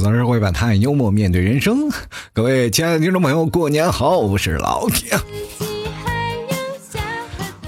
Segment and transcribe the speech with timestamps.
[0.00, 1.90] 吐槽社会百态，幽默面对人生。
[2.32, 4.16] 各位亲爱的听众朋友，过年好！
[4.16, 5.10] 我是老铁。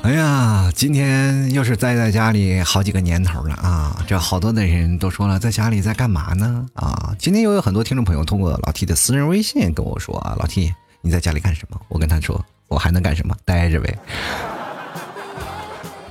[0.02, 4.02] 哎呀，今天又是待在家里好几个年头了啊！
[4.08, 6.66] 这好多的人都说了，在家里在干嘛呢？
[6.72, 10.72] 啊，今天又有很多听众朋友通过老 T 的私人微信跟我说啊，老 T
[11.02, 11.78] 你在家里干什么？
[11.88, 13.36] 我跟他说，我还能干什么？
[13.44, 13.94] 待着呗。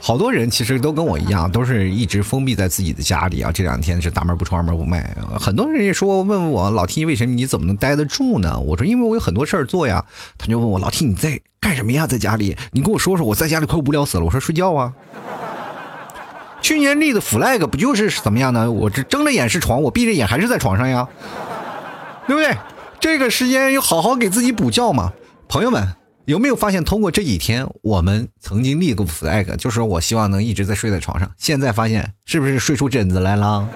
[0.02, 3.52] 好多人其实都跟我一样， 都是一直封闭在自己的家里啊。
[3.52, 5.16] 这两天是大门不出二门不迈。
[5.40, 8.60] 很多人也说问问我老 T 为什么你怎么能待得住呢？
[8.60, 10.04] 我说因为我有很多事儿做呀。
[10.40, 12.08] 他就问我老 T 你在干什么呀？
[12.08, 14.26] 在家里，你跟我说说，我在家里快无聊死了。
[14.26, 14.92] 我说睡觉啊。
[16.62, 18.72] 去年立的 flag 不就是怎么样呢？
[18.72, 21.08] 我这睁着眼是床，我闭着眼还是在床上呀，
[22.28, 22.58] 对不对？
[23.00, 25.14] 这个时间要好好给自己补觉嘛，
[25.48, 25.88] 朋友们。
[26.32, 31.30] 有没有发现，通过这几天，我们曾经立过 flag，就是我希望能一直在睡在床上。
[31.38, 33.68] 现在发现，是不是睡出疹子来了？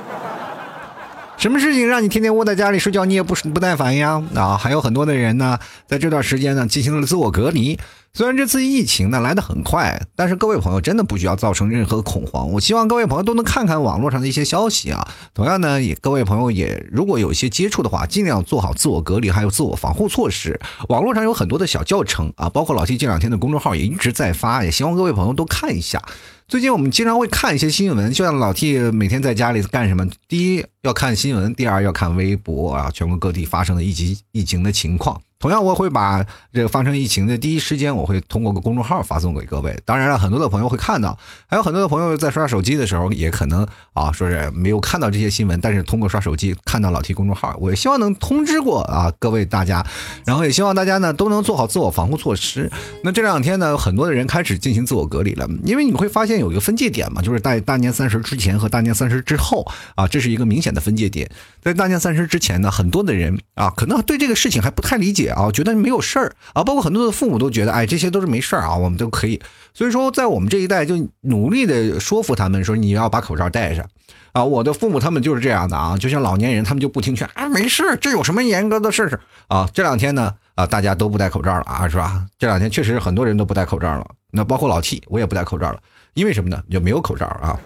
[1.35, 4.23] 什么事情让你天天窝在家里睡觉，你也不不耐烦呀？
[4.33, 7.77] 啊，还有很多的人呢，在这段时间呢，进行了自我隔离。
[8.17, 12.49] 虽然这次疫情呢来得很快，但是各位朋友真的不需要造成任何恐慌。
[12.49, 15.05] 我希望各位朋友都能看看网络上的一些消息啊。
[15.33, 20.57] 同样呢，也各位朋友也如果有一些接触的话，尽量做好自我隔离，还有自我防护措施。
[20.87, 26.01] 网络上有很多的小教程啊，包括老七这两天的公众号也一直在发，也希望各位朋友都看一下。
[26.47, 30.07] 最近我们经常会看一些新闻，就像老 T 每天在家里干什么？
[30.27, 35.19] 第一要看新闻，第二要看微博啊，全国各地发生的疫情疫情的情况。
[35.37, 39.77] 同样，我会把这个发生疫情的第一时间，我会通过个公众号发送给各位。
[39.83, 41.15] 当然了，很多的朋友会看到，
[41.45, 49.85] 还有很多的朋友在刷手机的时候，也可能啊，说是没有看到这些新闻，但是通过刷手机看到老 T 公众号，我也希望能通知过啊各位大家，
[50.25, 52.71] 然后也希望大家呢都能做好自我防护措施。
[53.03, 61.29] 那这两天呢，很多的人开始进行自我隔离了，因为你会发现有一个分界点嘛，就是在大年三十之前和大年三十之后啊，这是一个明显的分界点。
[61.61, 65.25] 在大年三十之前呢，很多的人啊，可能对这个事情还不太理解。
[65.35, 69.41] 啊，觉得没有事儿啊，包括很多的父母都觉得，哎，这些都是没事儿啊，我们都可以。
[69.73, 73.85] 所以说，在我们这一代就努力的说服他们说，你要把口罩戴上
[74.31, 74.43] 啊。
[74.43, 79.67] 我的父母他们就是这样的啊，就像老年人，他们就不听劝啊，没事，这有什么严格的事儿啊？
[79.73, 82.25] 这两天呢，啊，大家都不戴口罩了啊，是吧？
[82.37, 85.79] 这两天确实很多人都不戴口罩了，那包括老 T，我也不戴口罩了，
[86.15, 86.59] 因为什么呢？
[86.71, 87.59] 就没有口罩啊。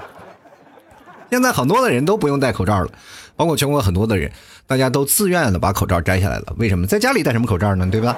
[1.30, 2.88] 现在很多的人都不用戴口罩了，
[3.34, 4.30] 包括全国很多的人。
[4.66, 6.86] 大家都自愿的把口罩摘下来了，为什么？
[6.86, 7.86] 在家里戴什么口罩呢？
[7.90, 8.16] 对吧？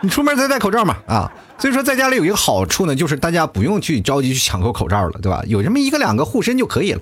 [0.00, 5.42] 你出门再戴口罩嘛，啊，所以说在家里有一个好处呢，就是大家不用去着急去抢购口罩了，对吧？
[5.46, 7.00] 有这么一个两个护身就可以了。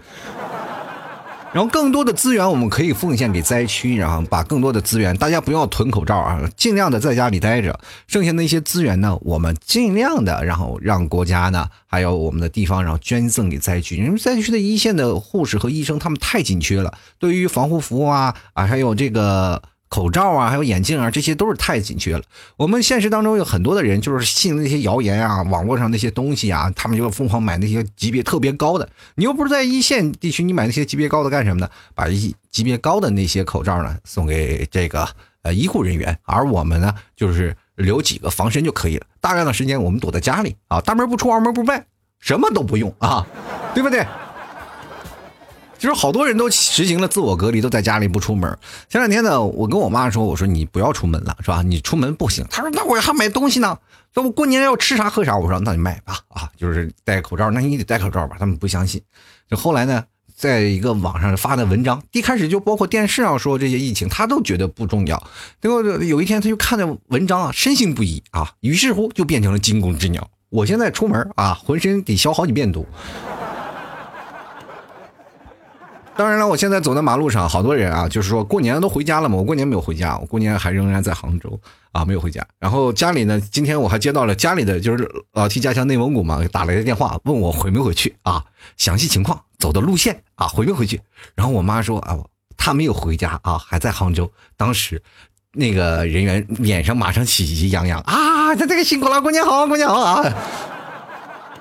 [1.53, 7.79] 然后更多的资源我们可以奉献给灾区，然后把更多的资源，大家不要囤口罩啊，尽量的在家里待着。
[8.07, 13.97] 剩下那些资源呢，我们尽量的，然后让国家呢，还有我们的地方，然后捐赠给灾区。
[13.97, 19.63] 因为灾区的一线的护士和医生他们太紧缺了，对于防护服啊啊，还有这个。
[19.93, 22.23] 口罩啊，还有眼镜啊，这些都是太紧缺了。
[22.57, 28.89] 我们现实当中有很多的人就是信那些谣言啊，网络上那些东西啊，他们就疯狂买那些级别特别高的。
[29.17, 31.69] 你又不是在一线地区，你买那些级别高的干什么呢？
[31.95, 35.07] 把一级别高的那些口罩呢送给这个
[35.43, 39.05] 呃医护人员，而我们呢就是留几个防身就可以了。
[39.21, 41.85] 大量的时间我们躲在家里啊，大门不出二门不迈，
[42.19, 43.27] 什么都不用啊，
[43.75, 44.07] 对不对？
[45.83, 48.57] 其实好多人都实行了自我隔离，都在家里不出门。
[48.89, 51.61] 前两天呢，我跟我妈说：“我说你不要出门了，是吧？
[51.63, 53.77] 你出门不行。”她说：“那我还买东西呢，
[54.15, 59.03] 那我过年要吃啥喝啥。”我说：“那你买吧，啊，就是戴口罩，那你得戴口罩吧。”他们不相信。
[59.51, 60.05] 就后来呢，
[60.37, 65.21] 在一个网上发的文章，一开始就包括电视上说这些疫情，他都觉得不重要。
[65.61, 70.31] 结果有一天他就看着文章啊，深信不疑啊，于是乎就变成了惊弓之鸟。
[70.49, 72.87] 我现在出门啊，浑身得消好几遍毒。
[76.15, 79.37] 当然了，我现在走在马路上，好多人啊，就是说过年都回家了嘛。
[79.37, 81.59] 我过年没有回家，我过年还仍然在杭州
[81.91, 82.47] 啊，没有回家。
[82.59, 88.45] 然后家里呢，今天我还接到了家里的，就是老提家乡内蒙古嘛，打来的电话，问我回没回去啊，
[88.77, 91.01] 详细情况、走的路线啊，回没回去。
[91.35, 92.19] 然后我妈说啊，
[92.59, 94.31] 她没有回家啊，还在杭州。
[94.59, 95.03] 当时
[95.55, 100.23] 那个人员脸上马上喜气洋洋啊，他这个辛苦了，过年好，过年好啊。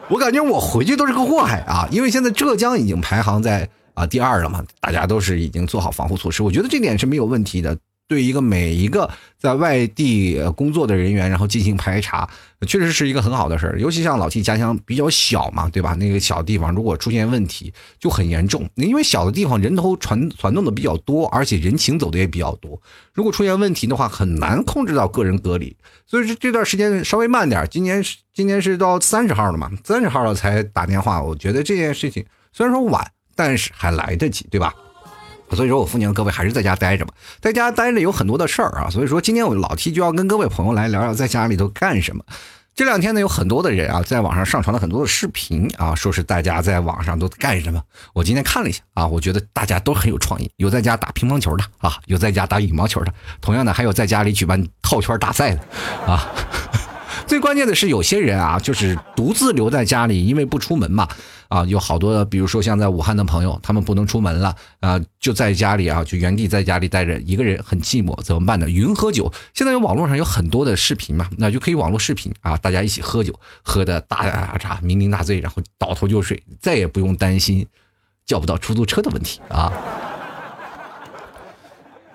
[0.10, 3.70] 我感觉我回去都是个祸害啊，因为现在浙江已经排行在。
[3.94, 7.78] 啊，第二了嘛，大家都是已经做好防护措施，我觉得这点是没有问题的。
[8.08, 9.10] 对一个每一个
[9.40, 12.30] 在外地工作的人员，然后进行排查，
[12.68, 13.80] 确实是一个很好的事儿。
[13.80, 15.94] 尤其像老 T 家乡比较小嘛，对吧？
[15.94, 22.78] 那个小地方如果出现问题就很严重，因为小的地方人头传传动的比较多，而且人情走的也比较多。
[23.14, 25.74] 如果出现问题的话，很难控制到个人隔离。
[26.06, 27.66] 所以说这段时间稍微慢点。
[27.72, 28.04] 今年
[28.34, 29.72] 今年是到三十号了嘛？
[29.86, 33.10] 三十号了才打电话，我觉得这件事情虽然说晚。
[33.36, 34.74] 但是还来得及，对吧？
[35.54, 38.90] 所以说我奉劝各位还是在家待着吧，在家待着有很多的事儿啊。
[38.90, 42.24] 所以说今天我老 T 就要跟各位朋友来聊聊在家里头干什么。
[42.74, 47.84] 这两天呢，有很多的人啊，在网上上传了很多的视频啊，说是大家在网上都干什么。
[48.14, 55.62] 我今天看了一下啊，我觉得大家都很有创意，有在家打乒乓球的啊，有在家打羽毛球的，同样的还有在家里举办套圈大赛的
[56.08, 56.32] 啊。
[57.28, 61.10] 最关键的是，有些人啊，就是独自留在家里，因为不出门嘛。
[61.52, 68.70] 啊，有好多，比如说像在武汉的朋友，他们不能出门了啊，就在家里啊，就原地在家里待着，一个人很寂寞，怎么办呢？
[68.70, 69.30] 云喝酒。
[69.54, 77.68] 现在有网络上有很多的视频嘛，那就可以网络视频啊，大家一起喝酒，喝的大茶酩酊大醉，然后倒头就睡，再也不用担心
[78.26, 79.74] 叫不到出租车的问题啊。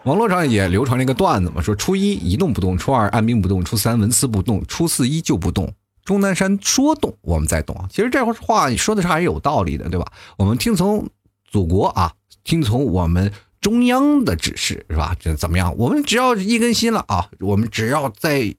[0.04, 5.70] 网络上也流传了一个段子嘛，说初一一动不动，初二按兵不动，初三纹丝不动，初四依旧不动。
[6.06, 7.76] 钟南山说动，我们在动。
[7.90, 10.06] 其实这话你说的是还是有道理的，对吧？
[10.38, 11.06] 我们听从
[11.44, 12.14] 祖国啊，
[12.44, 13.30] 听从我们
[13.60, 15.16] 中央的指示，是吧？
[15.18, 15.76] 这怎么样？
[15.76, 18.54] 我们只要一根心了啊，我们只要在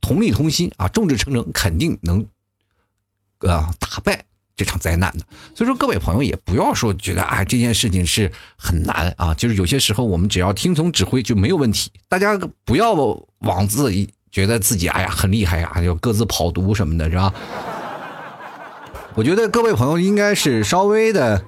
[0.00, 2.26] 同力同心啊，众志成城，肯定能
[3.38, 4.24] 啊打败
[4.56, 5.24] 这场灾难的。
[5.54, 11.92] 所以说，各位朋友也不要说觉得哎这件事情是很难啊，就是有些时候我们只要听从指挥就没有问题。
[12.08, 12.94] 大家不要
[13.40, 13.94] 妄自
[14.30, 17.32] 觉得自己哎呀很厉害呀，就各自跑毒什么的，是吧？
[19.14, 21.42] 我觉得各位朋友应该是稍微的。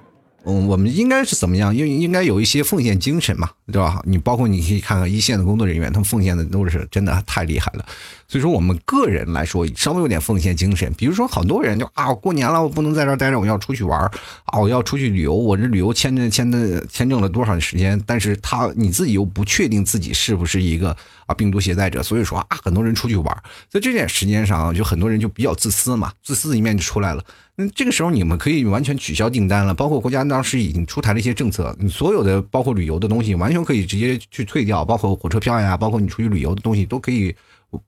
[0.44, 1.73] 嗯，我们应该是怎么样？
[1.73, 4.02] 应应该有一些奉献精神嘛，对吧？
[4.05, 7.87] 你包括你可以看看一线的工作人员，他们奉献的都是真的太厉害了。
[8.32, 10.90] 所以说，我们个人来说，稍微有点奉献精神。
[10.94, 14.11] 比如说，很多人就啊，过年了，我不能在这儿待着，我要出去玩儿
[14.46, 15.34] 啊，我要出去旅游。
[15.34, 18.02] 我这旅游签证签的签证了多少时间？
[18.06, 20.96] 但是他你自己又不确定自己是不是一个
[21.26, 27.23] 啊病毒携带者，所以说啊，很多人出去玩，在这点时间上，就很多人就比较自私嘛，自私的一面就出来了。
[27.56, 37.37] 那这个时候你们可以完全取消订单了，包括国家当时已经出台了一些政策，你所有的包括旅游的东西完全可以直接去退掉，包括火车票呀，包括你出去旅游的东西都可以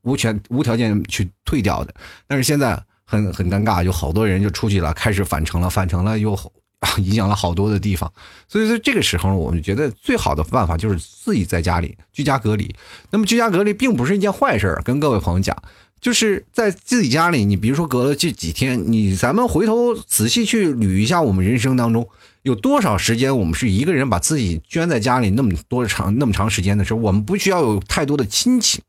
[0.02, 1.94] 无权无条件去退掉的。
[2.26, 6.38] 但是现在很很尴尬，有好多人就出去了，开始返程了，返程了又
[6.98, 8.12] 影响了好多的地方。
[8.48, 12.74] 所以说这个时候，我们觉得最好的办法就是自己在家里居家隔离。
[13.10, 15.56] 那么居家隔离并不是一件坏事，跟各位朋友讲。
[16.00, 22.06] 就是在自己家里，你比如说隔了这几天，你咱们回头仔细去捋一下，我们人生当中
[22.42, 28.82] 有多少时间，我们是一个人把自己圈在家里那么多长那么长时间的时候，我们不需要有太多的亲情，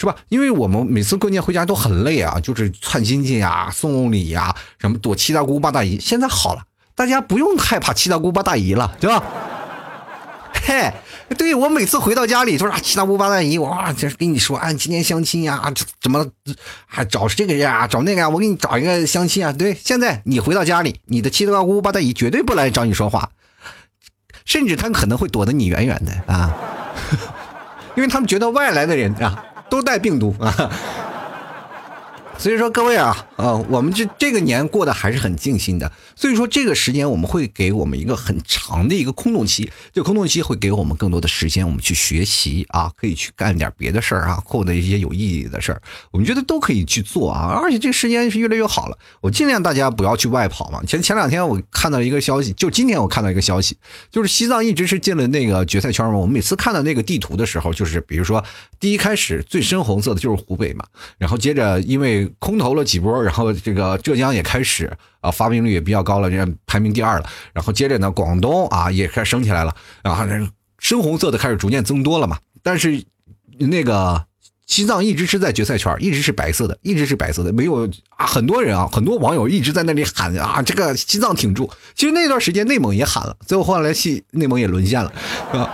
[0.00, 0.16] 是吧？
[0.30, 6.00] 因为我们每次过年回家都很累啊，就是串亲戚呀、送礼呀、什么躲七大姑八大姨。
[6.00, 6.62] 现在好了，
[6.94, 9.22] 大家不用害怕七大姑八大姨了，对吧？
[10.64, 10.90] 嘿。
[11.38, 16.26] 对我每次回到家里，就说七大姑八大姨，哇，这跟你说，啊，今天相亲呀，怎么
[16.86, 18.28] 还找这个呀，找那个呀？
[18.28, 19.52] 我给你找一个相亲啊。
[19.52, 23.30] 对，现在你回到家里，你的七大姑八大姨绝对不来找你说话，
[24.44, 26.52] 甚至他可能会躲得你远远的啊，
[27.94, 30.70] 因为他们觉得外来的人啊都带病毒啊。
[32.40, 35.92] 所以说各位啊，呃，我们这这个年过得还是很尽心的。
[36.16, 47.60] 所以说这个时间我们会给我们一个很长的一个空洞期，这空洞期会给我们更多的时间，我们去学习啊，可以去干点别的事儿啊，获得一些有意义的事儿，我们觉得都可以去做啊。
[47.62, 50.82] 而且这个时间是越来越好了，我尽量大家不要去外跑嘛。
[50.86, 53.76] 前前两天我看到一个消息，就今天我看到一个消息，
[54.10, 56.16] 就是西藏一直是进了那个决赛圈嘛。
[56.16, 58.42] 我们每次看到那个地图的时候，就是比如说
[58.78, 60.86] 第一开始最深红色的就是湖北嘛，
[61.18, 67.28] 然后接着因为空投了几波，然后这个浙江也开始啊发病率也比较高了，这排名第二了。
[67.52, 70.24] 然后接着呢，广东啊也开始升起来了，然后
[70.78, 72.38] 深红色的开始逐渐增多了嘛。
[72.62, 73.04] 但是
[73.58, 74.24] 那个
[74.66, 78.26] 西藏一直是在决赛圈，一直是白色的，一直是白色的，没有啊。
[78.26, 81.70] 很多人啊，很多网友一直在那里喊啊，这个西藏挺住。
[81.94, 85.12] 其实那段时间内蒙也喊了，最后后来西内蒙也沦陷了，
[85.52, 85.70] 是吧？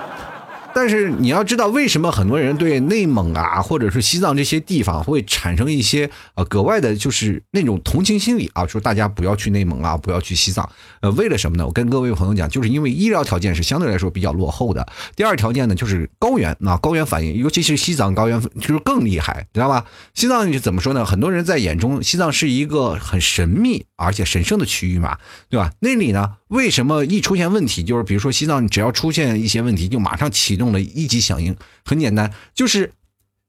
[0.76, 8.66] 但是你要知道，为什么很多人对内蒙啊，或者是西藏这些地方会产生一些呃格外的，就是那种同情心理啊？
[8.66, 10.68] 说大家不要去内蒙啊，不要去西藏。
[11.00, 11.66] 呃，为了什么呢？
[11.66, 14.86] 我跟各位朋友讲，就是因为医疗条件是相对来说比较落后的。
[15.16, 19.86] 第二条件呢，就是高原啊，高原反应，尤其是西藏高原就是更厉害，知道吧？
[20.12, 21.06] 西藏怎么说呢？
[21.06, 25.16] 很多人在眼中，西藏是一个很神秘而且神圣的区域嘛，
[25.48, 25.72] 对吧？
[25.80, 30.66] 那里呢，为什么一出现问题，就是比如说西藏，只要出现一些问题，就马上启动。
[30.72, 32.92] 了一级响应，很简单，就是，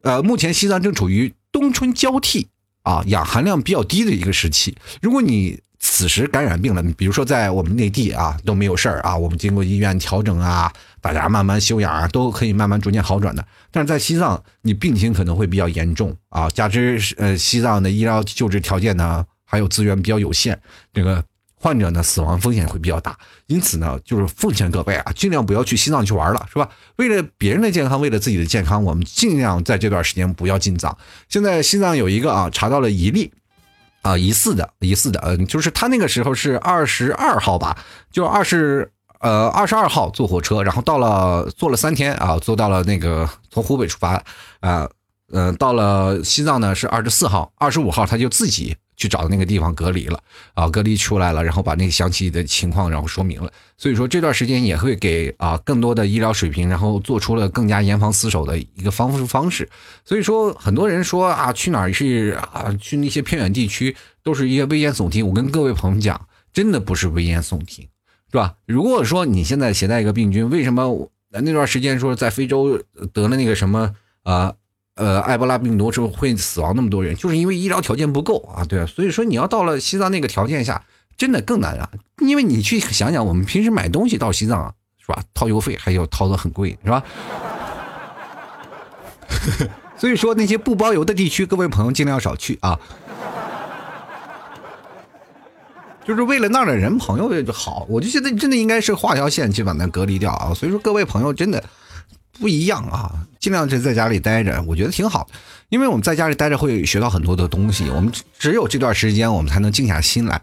[0.02, 2.48] 呃，目前西藏正处于冬春交替
[2.84, 4.78] 啊，氧含量比较低的一个时期。
[5.02, 13.46] 如果你此时感染病了，比如说在我们内地啊都没有事儿啊，我们经过医院调整啊，大家慢慢休养啊，都可以慢慢逐渐好转的。
[13.72, 20.58] 但是在西藏，你病情可能会比较严重啊，加之呃西藏的医疗救治条件呢还有资源比较有限，
[20.94, 21.24] 这个
[21.60, 23.18] 患者呢死亡风险会比较大。
[23.48, 26.70] 因此呢，就是奉劝各位啊，尽量不要去西藏去玩了，是吧？
[26.98, 30.98] 为了别人的健康，为了自己的健康，我们尽量在这段时间不要进藏。
[31.28, 33.32] 现在西藏有一个啊，查到了一例。
[34.04, 37.78] 啊，疑似的，疑似的，嗯，就是他那个时候是二十二号吧，
[38.10, 44.24] 就二十呃二十二号坐火车，然后到了坐了三天啊，坐到了那个从湖北出发
[44.62, 44.90] 啊，
[45.34, 48.78] 嗯，到了西藏呢是二十四号，二十五号他就自己。
[48.98, 50.20] 去找那个地方隔离了
[50.56, 53.50] 啊，隔离出来了，然后把那个详细的情况然后说明了。
[53.78, 59.70] 所以说这段时间也会给啊更多的医疗水平，然后做出了更加严防死守的一个防护方式。
[60.04, 65.26] 所以说很多人说啊去哪儿是啊去那些偏远地区都是一些危言耸听。
[65.28, 67.88] 我跟各位朋友讲，真的不是危言耸听，
[68.32, 68.56] 是吧？
[68.66, 72.82] 如果说你现在携带一个病菌，为什么那段时间说在非洲
[73.14, 74.56] 得了那个什么啊？
[74.98, 80.84] 呃埃博拉病毒之后会死亡那么多人，就是因为医疗条件不够啊，对啊所以说你要到了西藏那个条件下，
[81.18, 81.90] 真的更难啊。
[82.20, 87.04] 因为你去想想，我们平时买东西到西藏是吧，掏邮费还要掏的很贵，是吧？
[89.98, 92.80] 所以说那些不包邮的地区，各位朋友尽量少去啊。
[96.06, 100.54] 就是为了那儿的人朋友就好，我就觉得真的应该是画条线去把那隔离掉啊。
[100.54, 101.64] 所以说各位朋友真的。
[102.40, 105.38] 不一样啊，尽量是在家里待着，我觉得挺好的，
[105.70, 107.90] 因为我们在家里待着会学到很多的东西。
[107.90, 110.42] 我们只有这段时间，我们才能静下心来。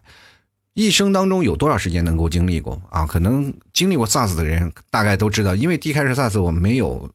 [0.74, 3.06] 一生当中有多少时间能够经历过啊？
[3.06, 7.08] 可能经历过 SARS 的人大概都知道，因为第一开始 SARS 我们没有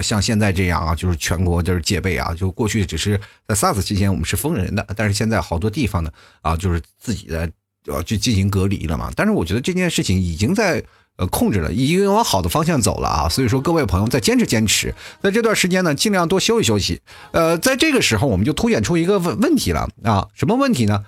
[0.00, 7.50] 像现在这样啊，就是全国就是戒备啊，就过去只是在 SARS 期间我们是封人的，但是现在好多地方呢啊，就是自己的
[7.84, 9.12] 要去进行隔离了嘛。
[9.14, 10.82] 但是我觉得这件事情已经在。
[11.16, 13.28] 呃，控制了，已经往好的方向走了啊！
[13.28, 14.92] 所以说，各位朋友再坚持坚持，
[15.22, 17.00] 在这段时间呢，尽量多休息休息。
[17.30, 20.26] 呃，在这个时候，我们就凸显出一个问问题了啊！
[20.34, 21.04] 什么问题呢？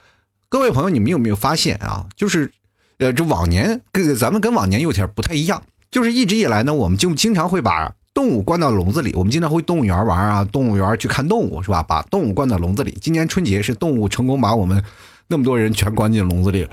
[0.48, 2.06] 各位朋友，你们有没有发现啊？
[2.14, 2.52] 就是，
[2.98, 5.60] 呃，这往年跟咱们跟往年有点不太一样，
[5.90, 11.82] 就是一直以来呢，我们就经常会把动物关到笼子里，我们经常会动物园玩啊，动物园去看动物是吧？
[11.82, 12.96] 把动物关到笼子里。
[13.00, 14.80] 今年春节是动物成功把我们
[15.26, 16.70] 那么多人全关进笼子里了。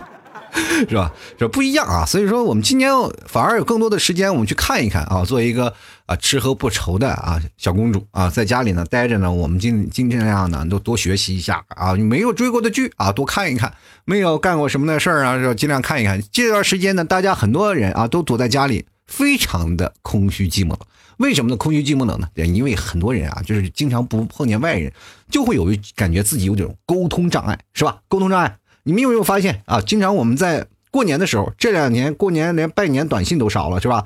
[0.88, 1.12] 是吧？
[1.38, 2.90] 这不一样啊，所以说我们今年
[3.26, 5.72] 反而有更多的时间，我们去看一看啊，做一个
[6.06, 13.70] 啊吃喝不愁的啊小公主啊，在家里呢待着呢，我们尽尽量呢都多学习一下啊，你没有追过的剧啊，多看一看；
[14.04, 16.20] 没有干过什么的事儿啊，就尽量看一看。
[16.32, 20.74] 这段时间呢，大家很多人啊都躲在家里，非常的空虚寂寞。
[21.18, 21.56] 为什么呢？
[21.56, 22.26] 空虚寂寞冷呢？
[22.34, 24.90] 因为很多人啊，就是经常不碰见外人，
[25.30, 27.98] 就会有感觉自己有这种沟通障碍，是吧？
[28.08, 28.56] 沟通障碍。
[28.82, 29.80] 你们有没有发现啊？
[29.80, 34.04] 经常我们在过年的时候，这两年过年连拜年短信都少了，是吧？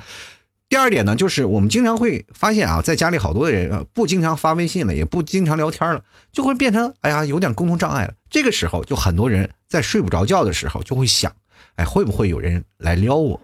[0.68, 6.02] 第二点呢，就是我们经常会发现啊，在家里好多的人不经常发微信了，也不经常聊天了，
[6.32, 8.14] 就会变成哎呀有点沟通障碍了。
[8.28, 11.30] 这个时候，就很多人在睡不着觉的时候就会想，
[11.76, 13.40] 哎，会不会有人来撩我？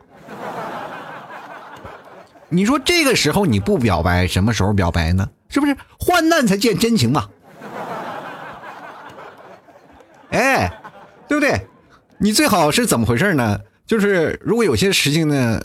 [2.49, 5.31] 你说这个时候你不表白，什么时候表白呢？
[5.49, 7.29] 是不是患难才见真情嘛？
[10.31, 10.80] 哎。
[11.31, 11.65] 对不对？
[12.19, 13.61] 你最好是怎么回事呢？
[13.87, 15.63] 就是如果有些事情呢，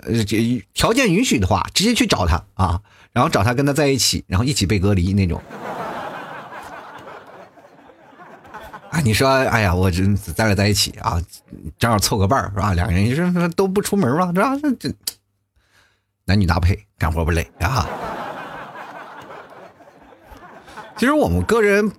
[0.76, 2.80] 条件允许的话，直接去找他啊，
[3.12, 5.42] 然后找他跟他在一起，然后一起被隔离那种。
[8.92, 10.04] 啊，你说，哎呀，我这
[10.36, 11.20] 咱俩在一起啊，
[11.80, 12.74] 正好凑个伴儿是吧？
[12.76, 14.56] 两个人就是都不出门嘛，是吧？
[14.80, 14.94] 这
[16.26, 17.90] 男女搭配，干活不累啊。
[20.96, 21.92] 其实我们个人。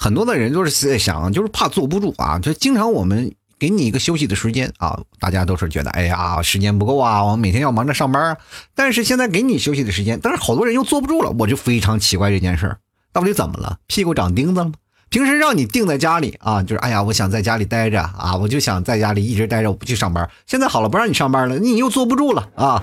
[0.00, 8.38] 很多的人都是在想，就是怕坐不住啊，就经常我们给你一个休息的时间啊，大家都是觉得，哎呀，时间不够啊，我每天要忙着上班。
[8.76, 12.78] 但是现在给你休息的时间，但是好多人又坐不住了，我就非常奇怪这件事儿，
[13.12, 13.78] 到底怎么了？
[13.88, 14.72] 屁股长钉子了吗？
[15.08, 20.30] 平时让你定在家里啊，就是哎呀，我想在家里待着啊，我就想在家里一直待着，我不去上班。
[20.46, 22.80] 现在好了，不让你上班了，你又坐不住了啊，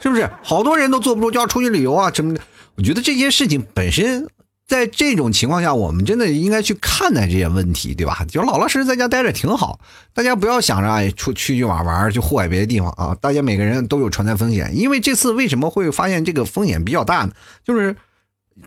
[0.00, 0.30] 是不是？
[0.42, 2.40] 好多人都坐不住，就要出去旅游啊什么的。
[2.76, 4.26] 我觉得这件事情本身。
[4.68, 8.22] 在这种情况下，我们真的应该去看待这些问题，对吧？
[8.28, 9.80] 就老老实实在家待着挺好。
[10.12, 13.16] 大家不要想着哎出去去玩玩，去户外别的地方啊！
[13.18, 17.32] 大家每个人都有传染风险，因为这次为什么会发现这个风险比较大呢？
[17.64, 17.96] 就是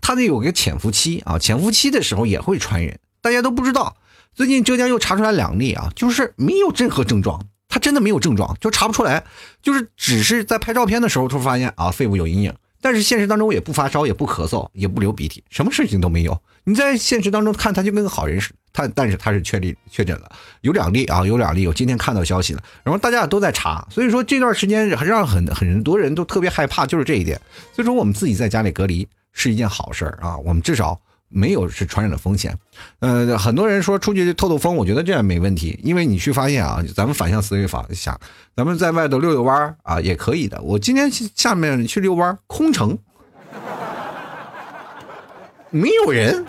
[0.02, 3.96] 它得有个潜伏期啊，潜伏期的时候也会传染，大家都不知道。
[4.34, 9.24] 最近浙江又查出来两例啊，就是没有任何症状，他真的没有症状，就查不出来，
[9.62, 12.56] 就是只是在拍照片的时候突然发现啊，肺部有阴影。
[12.82, 16.38] 但是现实当中也不发烧，也不咳嗽，也不流鼻涕，什么事情都没有。
[16.64, 22.62] 你在现实当中看他就跟个好人似的，他但是他是确立确诊了，有两例啊，有两例，我今天看到消息了。
[22.84, 27.40] 然后大家也都在查，所以说这段时间让很很多人都特别害怕，就是这一点。
[27.74, 31.00] 所以说我们自己在家里隔离是一件好事儿啊，我们至少
[31.32, 32.56] 没有是传染的风险。
[33.00, 38.20] 呃，很多人说出去透透风，我觉得这样没问题，因为你去发现啊，咱们反向思维法想，
[38.56, 40.62] 咱们在外头遛遛弯啊也可以的。
[40.62, 42.98] 我今天下面去遛弯，空城，
[45.72, 46.46] 没有人。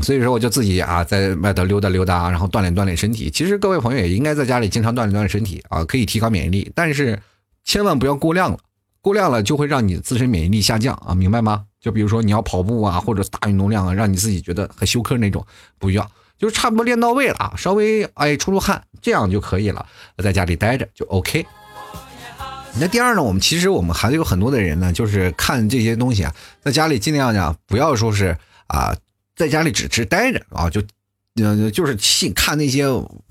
[0.00, 3.28] 所以说，我就自己啊，在外头溜达溜达，然后锻炼锻炼身体。
[3.28, 6.70] 其实各位朋友也应该在家里经常锻炼锻炼身体啊，可以提高免疫力。
[6.72, 7.20] 但是
[7.64, 8.58] 千万不要过量了，
[9.00, 11.64] 过量了就会让你自身免疫力下降啊，明白吗？
[11.80, 15.44] 就比如说你要跑步啊，或者大运动量啊，让你自己觉得很休克那种，
[15.78, 19.86] 不要，就是差不多练到位了啊，稍微哎出出汗，这样就可以了，
[20.22, 21.46] 在家里待着就 OK。
[22.80, 28.36] 那第二呢，我们其实我们还有很多的人呢，就是看这些东西啊，在家里尽量呢不要说是
[28.66, 28.96] 啊。
[29.36, 30.82] 在家里只是待着啊，就，
[31.36, 32.86] 呃，就是信看那些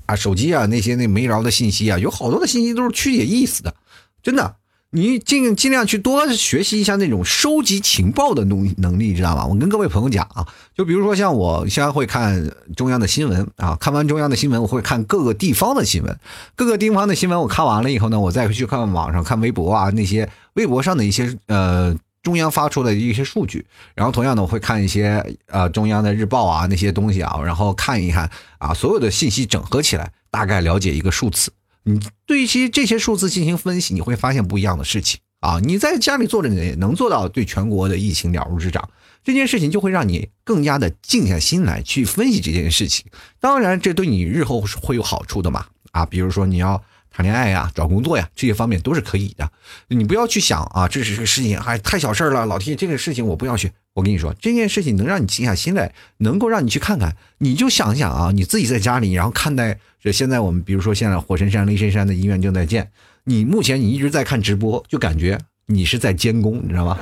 [0.06, 3.76] 啊手机啊那些那没聊的信息啊，有好多的信息都是曲解意思的，
[4.24, 4.56] 真的，
[4.92, 9.46] 你尽尽量去多学习一下那种收集情报的能能力，知道吗？
[9.46, 16.20] 我跟各位朋友讲啊，就比如说像我现在会看中央的新闻啊，看完中央的新闻，我会看各个地方的新闻，
[16.56, 21.96] 各个地方的新闻我看完了以后呢，我再去看网上看微博啊那些微博上的一些呃。
[22.24, 23.66] 中央发出的一些数据，
[23.96, 31.54] 然后同样的我会看一些呃中央的日报啊那些东西啊，然后看一看啊所有的信息整合起来，大概了解一个数字。
[31.88, 35.60] 你对一些这些数字进行分析，你会发现不一样的事情啊。
[35.64, 38.90] 你在家里坐着也能做到对全国的疫情了如指掌，
[39.24, 43.06] 这件事情就会让你更加的静下心来去分析这件事情。
[43.40, 46.84] 当然，这对你日后是会有好处的嘛啊，比如说你要。
[47.18, 49.52] 谈恋爱呀，找工作呀，这些方面都是可以的。
[49.88, 52.46] 你不要去想啊，这是个事情，还太小事了。
[52.46, 53.72] 老提这个事情，我不要去。
[53.96, 57.18] 我跟你说，这件事情能让你静下心来，能够让你去看看。
[57.40, 62.92] 你就想想啊，你自己在家里，然后看待这现在我们，比如说现在火神山、雷神山的医院正在建，
[63.24, 67.00] 你目前你一直在看直播，就感觉你是在监工，你知道吗？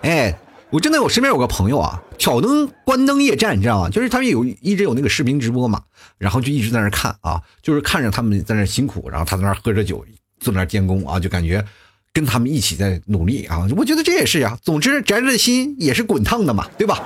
[0.00, 0.34] 哎。
[0.72, 3.90] 我真的，我身边有个朋友啊，挑灯关灯夜战，你知道吗？
[3.90, 5.82] 就是他们有一直有那个视频直播嘛，
[6.16, 10.04] 然后就一直在那看啊，就是看着他们在那辛苦，然后他在那喝着酒，
[10.38, 11.64] 坐那监工啊，就感觉
[12.12, 13.66] 跟他们一起在努力啊。
[13.76, 17.02] 我觉得这也是呀，总之宅着的心也是滚烫的嘛，对吧？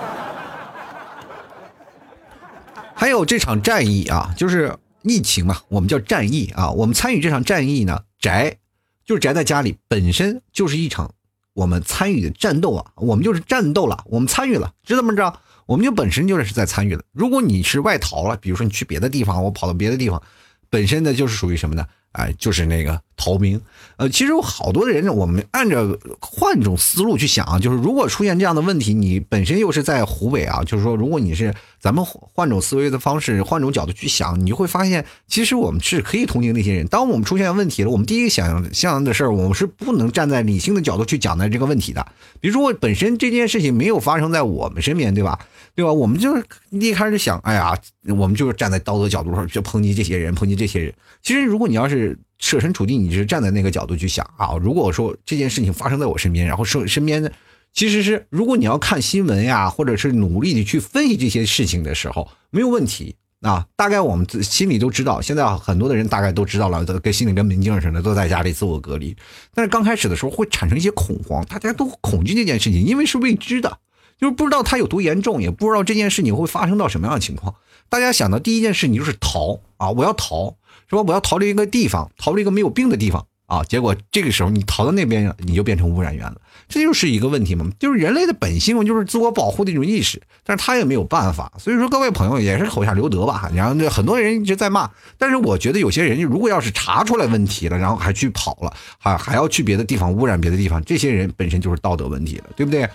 [2.95, 8.59] 还有这场战役啊，就是疫情嘛，我们叫战役啊，我们参与这场战役呢，宅
[9.07, 11.15] 就是宅在家里，本身就是一场。
[11.55, 15.11] 我们参与的战斗啊，我们就是战斗了，我们参与了，知道吗？
[15.11, 15.40] 知道？
[15.67, 17.03] 我们就本身就是在参与了。
[17.12, 20.23] 如果你是外逃了，比如说你去别的地方，我跑到别的地方，
[20.69, 21.87] 本身呢就是属于什么呢？
[22.12, 23.61] 哎，就是那个逃兵，
[23.96, 36.87] 呃，其实有好多的人，我们按照换一种思路去想啊，就是如果出现这样的问题，你本身又是在湖北啊，就是说，如果你是咱们换种思维的方式，换种角度去想，你就会发现，其实我们是可以同情那些人。
[36.88, 42.05] 当我们出现问题了，我们第一个想象的事儿，我们是不能站在理性的角度去讲的这个问题的。
[42.40, 45.38] 比如说，我本身这件事情没有发生在我们身边，对吧？
[45.74, 45.92] 对吧？
[45.92, 47.77] 我们就是一开始想，哎呀，
[48.09, 50.92] 我们就是站在道德角度上去抨击这些人，抨击这些人。
[51.22, 54.57] 其实，如果你要是设身处地，你是站在那个角度去想啊。
[54.61, 57.33] 如果说这件事情发生在我身边，然后身身边的，
[57.73, 63.66] 其实是如果你要看新闻呀，或者是努力的去分析这些事情的时候，没有问题啊。
[63.77, 69.16] 大概我们心里都知道，现在很多的人大概都知道了，跟心里跟明镜似的，都在家里自我隔离。
[69.53, 73.79] 但是刚开始的时候会产生一些恐慌，大家都恐惧这件事情，因为是未知的。
[74.16, 77.53] 就是不知道它有多严重，也不知道这件事情会发生到什么样的情况。
[77.88, 79.90] 大家想到第一件事，你就是逃啊！
[79.90, 80.57] 我要逃，
[80.95, 81.03] 说？
[81.03, 83.63] 我要逃离一个地方，逃离一个没有病的地方啊！
[83.65, 86.41] 结果这个时候你逃到那边，你就变成污染源了。
[86.67, 87.69] 这就是一个问题嘛？
[87.79, 91.53] 就是人类的本性，就是自我保护的一种意识，但是他也没有办法。
[91.59, 93.51] 所以说，各位朋友也是口下留德吧。
[93.55, 102.89] 然后很多人一直在骂，但是我觉得有些人如果要是查出来问题了，然后还去跑了，还还要去别的地方污染别的地方，这些人本身就是道德问题了，对不对？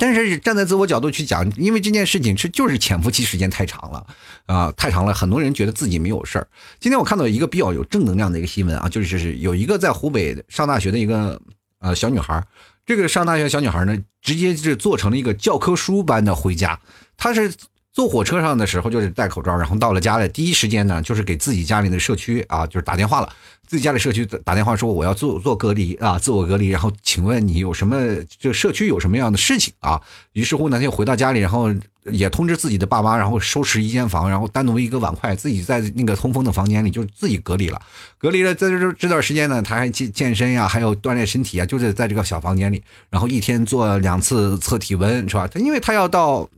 [0.00, 4.06] 但是站在自我角度去讲，因为这件事情是就是潜伏期时间太长了，
[4.46, 6.48] 啊，太长了，很多人觉得自己没有事儿。
[6.80, 11.38] 今天我看到一个比较有正能量的一个新闻啊，就是有一个在湖北上大学的一个
[11.80, 12.42] 呃小女孩，
[12.86, 16.80] 这个上大学小女孩呢，直接是做成了一个教科书般的回家，
[17.16, 17.52] 她是。
[17.92, 23.28] 坐火车上的时候就是戴口罩，然后到了家里第一时间呢，就是给自己家里的社区啊，就是打电话了。
[23.66, 26.68] 自己家里社区打电话说我要做做隔离啊，自我隔离。
[26.68, 27.96] 然后请问你有什么？
[28.38, 30.00] 就社区有什么样的事情啊？
[30.32, 31.72] 于是乎呢，就回到家里，然后
[32.04, 37.80] 也通知自己的爸妈，然后收拾一间房，然后单独一个碗筷，自己在那个通风的房间里就自己隔离了。
[38.18, 45.48] 隔离了在这这段时间呢，他还健健身呀，还有锻炼身体啊，就是在这个小房间里，然后一天做两次测体温，是吧？
[45.48, 46.48] 他因为他要到。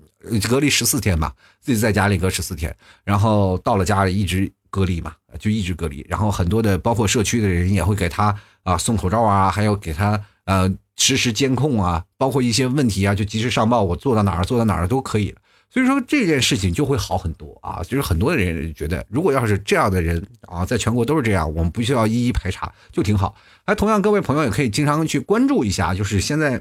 [0.49, 6.05] 隔离十四天嘛，自己在家里隔十四天，然后到了家里一直隔离嘛，就一直隔离。
[6.09, 15.35] 然后很多的包括社区的人也会给他啊送口罩啊，还有给他呃实时监控啊，包括一些问题啊，就及时上报，我做到哪儿做到哪儿都可以。
[15.69, 23.35] 所以说这件事情就会好很多啊，就是很多的人觉得，如果要是这样的人啊，在全国都是这样，我们不需要一一排查，就挺好。
[23.65, 26.61] 哎，同样各位朋友也可以经常去关注一下，就是现在，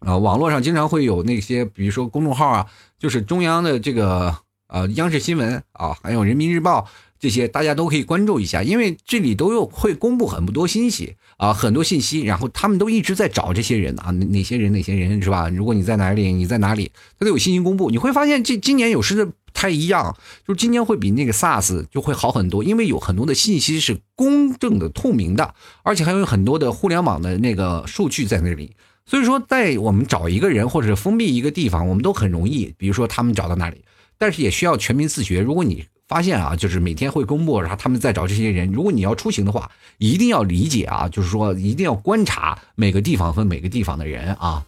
[0.00, 2.66] 啊，网络上经常会有那些，比如说公众号啊，
[2.98, 4.36] 就是中央的这个
[4.68, 6.88] 呃央视新闻啊，还有人民日报。
[7.20, 15.48] 这些大家都可以关注一下，因为这里都有会公布很多信息啊，很多信息，然后他们都一直在找这些人啊，哪些人哪些人是吧？
[15.48, 17.88] 如果你在哪里，你在哪里，他都有信息公布。
[17.88, 20.14] 你会发现这今年有时的不太一样，
[20.46, 28.76] 就是今年会比那个 SARS 就会好很多，因为有很多的信息是公正的、透明的，而且还有很多的互联网的那个数据在那里。
[29.06, 33.84] 所以说，在我们找一个人或者是封闭一个地方，我们都很容易，比如说他们找到那里，
[34.16, 35.40] 但是也需要全民自觉。
[35.40, 38.70] 如果你发现啊，就是每天会公布，然后他们在找这些人。
[38.72, 44.64] 如果你要出行的话，一定要理解啊，就是说一定要观察每个地方和每个地方的人啊。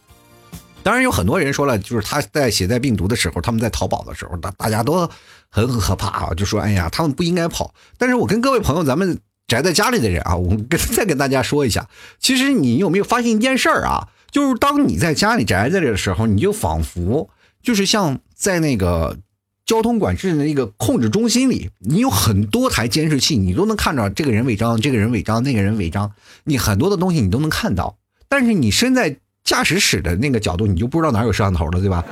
[0.83, 5.09] 当然有很多人说了，就是他在携带病毒的时候，他们在淘宝的时候，大大家都
[5.49, 7.73] 很可怕啊，就说哎呀，他们不应该跑。
[7.97, 11.87] 但是我跟各位朋友，咱们宅在家里的人啊，我跟 再跟大家说一下，
[12.19, 14.09] 其实你有没有发现一件事儿啊？
[14.37, 17.27] 就是当你在家里宅在这的时候，你就仿佛
[17.63, 19.17] 就是像在那个。
[19.65, 26.13] 交通管制的那个控制中心里，你有很多台监视器，你都能看着这个人违章，这个人违章，那个人违章，
[26.45, 27.97] 你很多的东西你都能看到。
[28.29, 32.05] 但是你身在驾驶室的那个角度，你就不知道哪有摄像头了，对吧？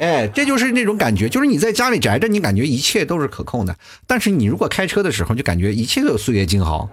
[0.00, 3.72] 哎，这就是那种感觉，就是你在家里宅着，你感觉一切都是可控的；
[4.06, 6.90] 但是你如果开车的时候，就感觉一切都有岁月静好，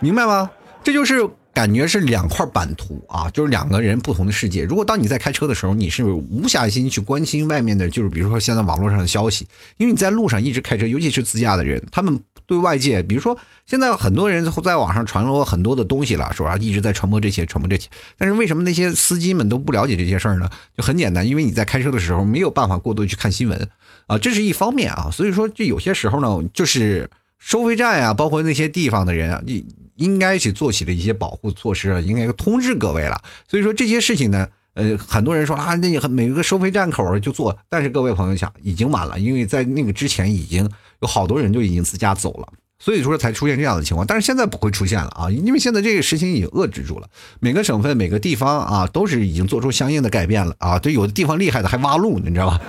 [0.00, 0.50] 明白吗？
[0.82, 1.28] 这就是。
[1.54, 4.62] 感觉是两块版图啊，就是两个人不同的世界。
[4.62, 9.44] 如果当你在开车的时候，你是无暇心去关心外面的，就是比如说现在网络上的消息，
[9.76, 16.56] 因为你在路上一直开车，尤其是自驾的人，他们对外界，比如说现在很多人在网上传播很多的东西了，是吧？
[16.58, 17.88] 一直在传播这些，传播这些。
[18.16, 20.48] 但是为什么那些司机们都不了解这些事儿呢？
[20.76, 23.68] 就很简单，因为你在开车的时候没有办法过多去看新闻
[24.06, 25.10] 啊，这是一方面啊。
[25.10, 29.64] 所以说，这有些时候呢，就是收费站呀，包括那些地方的人啊，你。
[29.98, 33.20] 应该去做起了一些保护措施，应该通知各位了。
[33.48, 40.70] 所以说这些事情呢，呃，很多人说啊，那你每个收费站口就做，但是各位朋友想，已经晚了，因为在那个之前已经
[41.00, 42.46] 有好多人就已经自驾走了，
[42.78, 44.06] 所以说才出现这样的情况。
[44.06, 47.08] 但是现在不会出现了啊，因为现在这个事情已经遏制住了，
[47.40, 50.78] 每个省份、每个地方啊，都是已经做出相应的改变了啊。
[50.78, 52.60] 对，有的地方厉害的还挖路，你知道吧？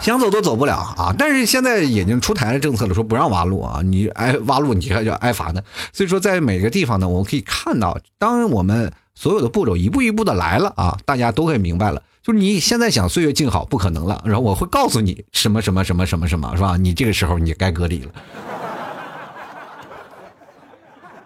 [0.00, 1.14] 想走都走不了啊！
[1.18, 5.60] 但是现在已经出台了政策了，说不让挖路啊，你挨挖路你还要挨罚呢。
[5.92, 12.02] 所以说，在每个地方呢，我们可以看到，当我们所有的步骤一步一步的来了啊，大家都会明白了。
[12.22, 16.76] 就是你现在想岁月静好不可能了，然后我会告诉你什么什么什么什么什么，是吧？
[16.76, 18.10] 你这个时候你该隔离了。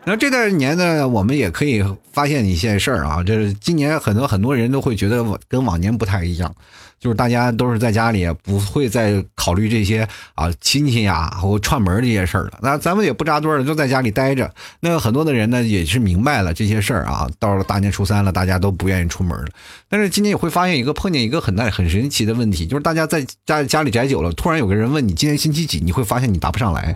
[0.05, 6.55] 然后这段年呢，我们也可以发现一些事儿啊，就是今年很多很多人都会觉得跟往年不太一样。
[6.99, 12.59] 就是大家都是在家里，不会再考虑这些啊亲戚呀或串门这些事儿了。
[12.61, 14.53] 那咱们也不扎堆儿了，就在家里待着。
[14.81, 17.27] 那很多的人呢也是明白了这些事儿啊。
[17.39, 19.47] 到了大年初三了，大家都不愿意出门了。
[19.89, 26.95] 但是今年也会发现一个碰见一个很大很神奇的问题，就是大家在家家里宅久了，突然有个人问你今天星期几，你会发现你答不上来。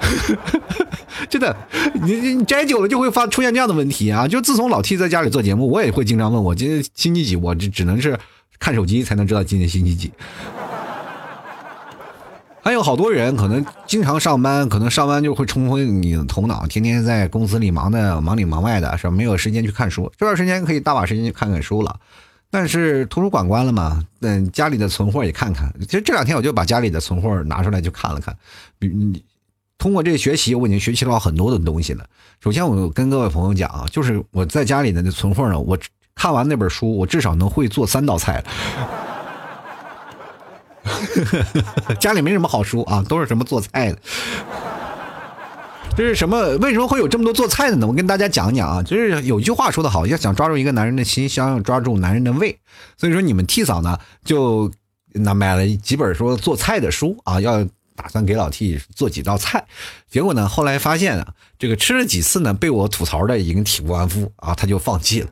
[1.28, 1.56] 真的，
[2.02, 4.26] 你你宅久了就会发出现这样的问题啊！
[4.26, 8.18] 就自从老 T 在家里做节目，我也会经常问我今天星期几，我这只能是。
[8.62, 10.12] 看手机才能知道今天星期几，
[12.62, 19.10] 还有好多人可能经常上班，可能上班就会冲昏你的头脑，天天在公司里忙的忙里忙外的，是吧？
[19.10, 20.12] 没有时间去看书。
[20.18, 21.98] 这段时间可以大把时间去看看书了，
[22.50, 24.04] 但是图书馆关了嘛？
[24.20, 25.72] 嗯，家里的存货也看看。
[25.80, 28.36] 其实这两天我就把家里的存货拿出来就看了看，
[28.78, 28.88] 比
[29.80, 32.04] 通过这个学习，我已经学习到很多的东西了。
[32.40, 35.76] 首先，我跟各位朋友讲啊，就是我在家里的那存货呢，我。
[36.12, 38.44] 看完那本书，我至少能会做三道菜了。
[41.98, 43.98] 家里没什么好书啊，都是什么做菜的。
[45.96, 46.58] 这是什么？
[46.58, 47.86] 为什么会有这么多做菜的呢？
[47.86, 52.58] 我跟大家讲讲啊，就是有句话说的好，要想抓住一个男人的心，想要抓住男人的胃。
[52.98, 54.70] 所以说，你们 T 嫂呢，就
[55.14, 57.66] 那买了几本说做菜的书啊，要
[58.00, 59.66] 打算给老 T 做几道菜。
[60.08, 65.28] 结果呢，后来发现啊，这个吃了几次呢，被我吐槽的已经体无完肤啊，他就放弃了。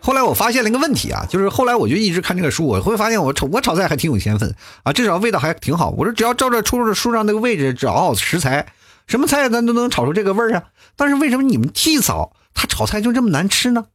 [0.00, 5.90] 后来我发现了一个问题啊，就是后来我就一直看这个书，我会发现我炒我炒菜还挺有天分啊，至少味道还挺好。
[5.90, 8.66] 我说只要照着出书上那个位置找好食材，
[9.06, 10.64] 什么菜咱都能炒出这个味儿啊。
[10.96, 13.86] 但是为什么你们替嫂她炒菜就这么难吃呢？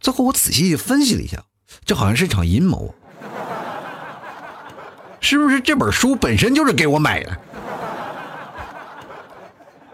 [0.00, 1.44] 最后我仔细分析了一下，
[1.84, 2.94] 这好像是一场阴谋，
[5.24, 7.34] 是不是这本书本身就是给我买的？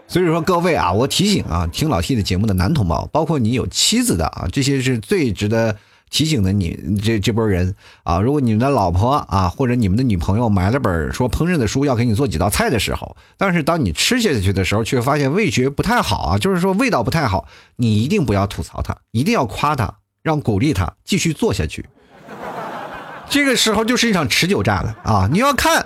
[0.05, 5.77] 所以说各位啊，我提醒啊，听老 T 的节目的男同胞，包括你有妻子的啊，这些是最值得
[6.09, 6.51] 提醒的。
[6.51, 21.85] 你这这波人啊，如果你们的老婆啊，或者你们的女朋友买了本说烹饪的书，要给你做几道菜的时候，但是当你吃下去的时候，却发现味觉不太好啊，就是说味道不太好，你一定不要吐槽他，一定要夸他，让鼓励他继续做下去。
[23.31, 25.29] 这个时候就是一场持久战了啊！
[25.31, 25.85] 你要看，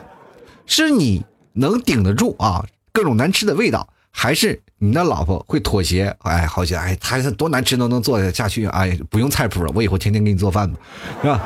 [0.65, 3.87] 是你能顶得住啊各种难吃的味道。
[4.09, 6.15] 还是你的老婆会妥协？
[6.23, 8.65] 哎，好像哎，他多难吃都能做下去。
[8.69, 10.79] 哎，不用菜谱了，我以后天天给你做饭吧，
[11.21, 11.41] 是吧？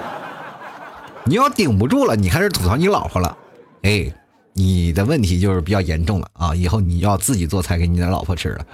[1.25, 3.37] 你要顶不住了，你开始吐槽你老婆了，
[3.81, 4.09] 哎，
[4.53, 6.55] 你的问题就是比较严重了啊！
[6.55, 8.65] 以后你要自己做菜给你的老婆吃了。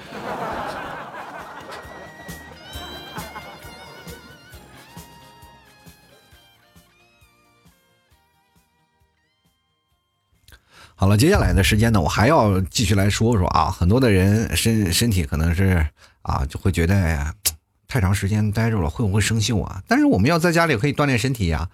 [10.97, 13.69] 好了，接下来的时间呢，我还要继续来说说啊。
[13.69, 15.85] 很多的人身身体可能是
[16.21, 17.33] 啊，就会觉得呀，
[17.85, 19.81] 太长时间待着了会不会生锈啊？
[19.89, 21.67] 但是我们要在家里可以锻炼身体呀，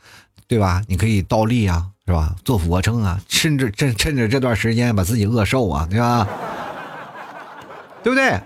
[0.48, 0.82] 对吧？
[0.88, 2.36] 你可以倒立啊，是吧？
[2.44, 6.28] 做俯卧撑啊，趁着趁趁着这段时间把自己饿瘦啊，对吧？
[8.02, 8.42] 对不对？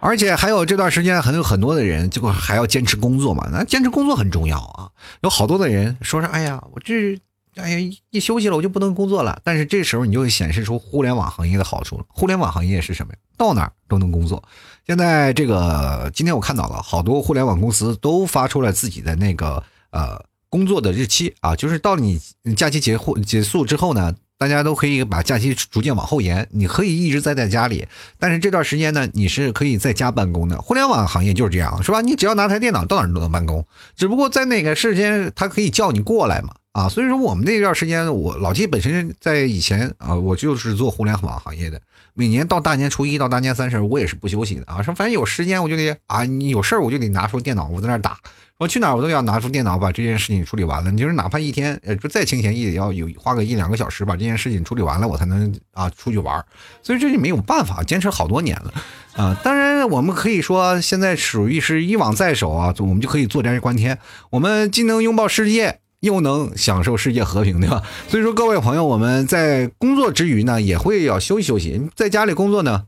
[0.00, 3.48] 而且还有这段时间，还有很多的人就还要坚持工作嘛。
[3.52, 4.90] 那坚持工作很重要啊。
[5.20, 7.16] 有好多的人说说，哎呀，我这。
[7.58, 9.40] 哎呀，一休息了我就不能工作了。
[9.44, 12.04] 但是这时候你就会显示出互联网行业的好处了。
[12.08, 13.18] 互联网行业是什么呀？
[13.36, 14.42] 到哪儿都能工作。
[14.86, 22.20] 现在这个今天我看到了好多互联网公司都发出了自己的那个呃工作的日期啊，就是到你
[22.56, 26.48] 假期结或结束之后呢，大家都可以把假期逐渐往后延。
[26.52, 27.86] 你可以一直待在家里，
[28.18, 30.58] 但是这段时间呢，你是可以在家办公的。
[30.60, 32.00] 互联网行业就是这样，是吧？
[32.00, 33.66] 你只要拿台电脑，到哪儿都能办公。
[33.94, 36.54] 只不过在哪个时间，他可以叫你过来嘛。
[36.78, 41.80] 啊，所以说我们那段时间，我老季本身在以前啊，我就是做互联网行业的。
[42.14, 44.80] 每年到大年初一到大年三十，我也是不休息的啊。
[44.80, 48.16] 说反正有时间我就得啊，你有事儿我就得拿出电脑，我在那打。
[48.58, 50.92] 我去哪儿我都要拿出电脑把这件事情处理完了。
[50.92, 56.44] 你就是哪怕一天呃，就再清闲也要有花个一两个小时把这件事情处理完了，我才能啊出去玩。
[56.84, 58.72] 所以这就没有办法，坚持好多年了
[59.16, 59.36] 啊。
[59.42, 63.98] 当然我们可以说现在属于是一网在手啊，我们就可以坐这观天。
[64.30, 65.80] 我们既能拥抱世界。
[66.00, 67.82] 又能享受世界和平，对吧？
[68.08, 71.90] 所以说，各位朋友，我们在工作之余呢，也会要休息休息。
[71.96, 72.84] 在家里工作呢，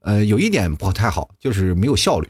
[0.00, 2.28] 呃，有一点不太好，就是没有效率。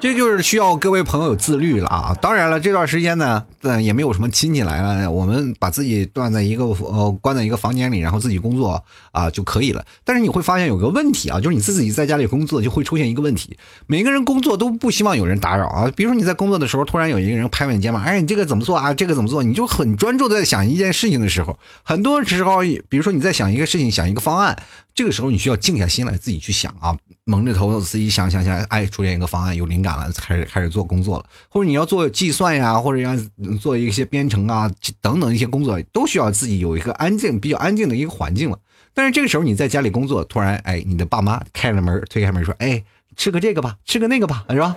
[0.00, 2.16] 这就是需要各位朋友自律了啊！
[2.22, 8.82] 当然了，这段时间呢，嗯，也没有什么亲戚来了，我们把自己断在一个呃，关在一个房间里，然后自己工作
[9.12, 9.84] 啊就可以了。
[10.02, 15.92] 但是你会发现有个问题啊，就是你自己在家里工作就会出现一个问题，每个人工作都不希望有人打扰啊。
[15.94, 18.94] 比如说你在工作的时候，突然有一个人拍拍你肩膀，哎，你这个怎么做啊？
[18.94, 19.42] 这个怎么做？
[19.42, 24.56] 你就很专注的在想一件事情的时候，很多时候，比如说你在想一个事情，想一个方案。
[24.94, 33.16] 这个时候你需要静下心来自己去想啊，蒙着头自己想想想，哎，出现一个方案有灵感了，开始开始做工作了，或者你要做计算呀，或者要
[33.60, 38.58] 做一些编程啊等等一些工作，都需要自己有一个安静、比较安静的一个环境了。
[38.92, 42.82] 但是这个时候你在家里工作，突然哎，你的爸妈开了门，推开门说，哎，
[43.16, 44.76] 吃个这个吧，吃个那个吧，是吧？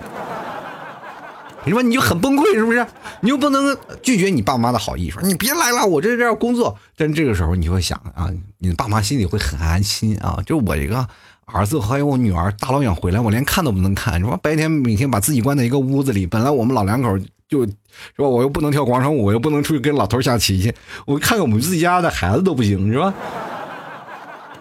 [1.64, 2.86] 你说你就很崩溃，是不是？
[3.20, 6.76] 你又不能拒绝你爸妈的好意，说你别来了，我这这工作。
[6.96, 10.38] 但这个时候你会想啊，你爸妈心里会很安心啊。
[10.44, 11.06] 就我一个
[11.46, 14.20] 儿子还有我女儿大老远回来，我连看都不能看。
[14.20, 17.72] 你说白天每天把自己关在一个屋子里，本来我们老两口就，是
[18.16, 18.28] 吧？
[18.28, 20.74] 我又不能跳广场舞，我又不能出去跟老头下棋去，
[21.06, 23.14] 我看看我们自己家的孩子都不行，是吧？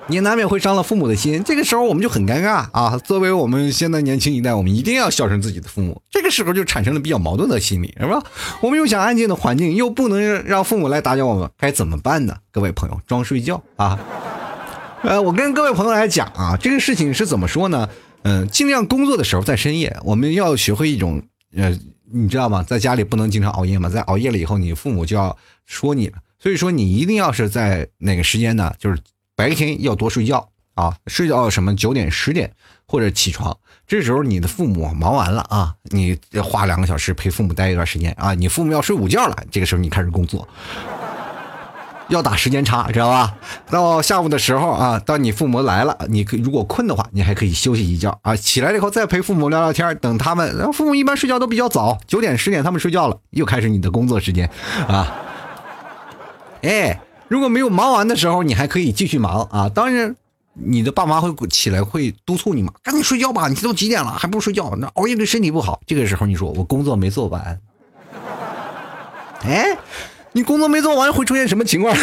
[0.07, 2.97] 你难免会伤了父母的心，这个时候我们就很尴尬啊。
[2.97, 6.01] 作为我们现在年轻一代，我们一定要孝顺自己的父母。
[6.09, 8.21] 这个时候就产生了比较矛盾的心理，是吧？
[8.61, 12.35] 我们又想安静的环境，又不能让父母来打搅我们，该怎么办呢？
[12.51, 13.97] 各位朋友，装睡觉啊！
[15.03, 17.87] 呃，我跟各位朋友来讲啊，这个事情是怎么说呢？
[18.23, 21.23] 嗯，尽量工作的时候在深夜，我们要学会一种，
[21.55, 21.77] 呃，
[22.11, 22.61] 你知道吗？
[22.61, 26.17] 在家里不能经常熬夜嘛，在熬夜了以后，你父母就要说你了。
[26.39, 28.73] 所以说，你一定要是在哪个时间呢？
[28.77, 28.97] 就是。
[29.35, 32.51] 白天要多睡觉啊，睡觉什么九点十点
[32.87, 40.47] 或者起床，这时候你的父母忙完了啊，你花两个小时陪父母待一段时间啊，你父母要睡午觉了，这个时候你开始工作，
[42.09, 43.35] 要打时间差，知道吧？
[43.69, 54.49] 到下午的时候啊，当你父母来了，你可如果困的话，你还可以休息一觉啊，起来了以后再陪父母聊聊天，等他们，父母一般睡觉都比较早，九点十点他们睡觉了，又开始你的工作时间
[54.87, 55.15] 啊，
[56.63, 56.99] 哎。
[57.27, 59.69] 如果没有忙完的时候，你还可以继续忙啊！
[59.69, 60.15] 当然，
[60.53, 63.47] 你的爸妈会起来会督促你嘛，赶紧睡觉吧！
[63.47, 64.75] 你都几点了，还不睡觉？
[64.77, 65.81] 那熬夜对身体不好。
[65.88, 67.59] 这个时候你说我工作没做完，
[69.41, 69.77] 哎，
[70.33, 71.95] 你工作没做完会出现什么情况？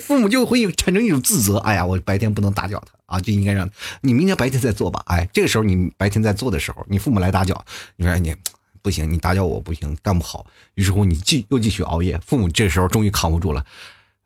[0.00, 1.58] 父母就会产生一种自责。
[1.58, 3.68] 哎呀，我白天不能打搅他啊，就应该让
[4.00, 5.02] 你明天白天再做吧。
[5.06, 7.64] 哎，这个时候你白天在做的时候，你父母来打搅，
[7.96, 8.34] 你说你
[8.82, 10.44] 不行，你打搅我不行，干不好。
[10.74, 13.64] 于是乎你继又继续熬夜，父母这时候终于扛不住了，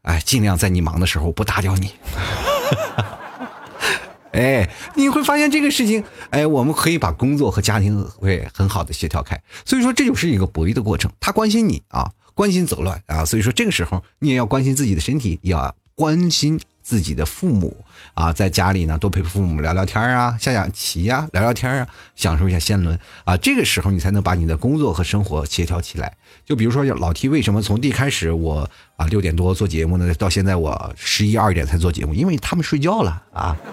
[0.06, 1.92] 哎，尽量在你忙的时候不打搅你。
[4.32, 9.40] 哎，你会发现这个事情，哎，我们可以把工作和家庭会很好的协调开。
[9.64, 12.10] 所以说这就是一个博弈的过程，他关心你啊。
[12.34, 26.16] 关心走乱啊，所以说这个时候你也要关心自己的身体，也要关心自己的父母啊，在家里呢多陪父母聊聊天啊，下下棋呀，聊聊天啊，享受一下仙伦啊，这个时候你才能把你的工作和生活协调起来。
[26.44, 33.56] 就比如说老 T 为什么从一开始我啊六点多做节目呢，到现在我十一二点才做节目，因为他们睡觉了啊。